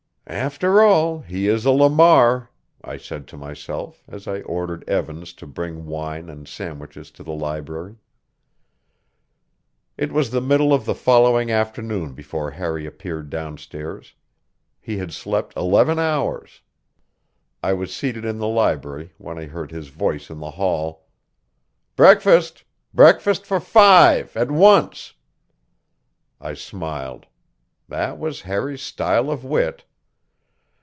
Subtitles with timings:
[0.27, 2.51] "After all, he is a Lamar,"
[2.81, 7.33] I said to myself as I ordered Evans to bring wine and sandwiches to the
[7.33, 7.97] library.
[9.97, 14.13] It was the middle of the following afternoon before Harry appeared down stairs.
[14.79, 16.61] He had slept eleven hours.
[17.61, 21.07] I was seated in the library when I heard his voice in the hall:
[21.97, 22.63] "Breakfast!
[22.93, 25.13] Breakfast for five at once!"
[26.39, 27.25] I smiled.
[27.89, 29.83] That was Harry's style of wit.